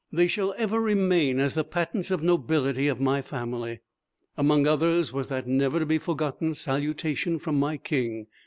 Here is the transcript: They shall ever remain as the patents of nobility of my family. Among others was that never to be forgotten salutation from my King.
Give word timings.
They 0.11 0.25
shall 0.27 0.55
ever 0.57 0.79
remain 0.81 1.39
as 1.39 1.53
the 1.53 1.63
patents 1.63 2.09
of 2.09 2.23
nobility 2.23 2.87
of 2.87 2.99
my 2.99 3.21
family. 3.21 3.81
Among 4.35 4.65
others 4.65 5.13
was 5.13 5.27
that 5.27 5.45
never 5.45 5.77
to 5.77 5.85
be 5.85 5.99
forgotten 5.99 6.55
salutation 6.55 7.37
from 7.37 7.59
my 7.59 7.77
King. 7.77 8.25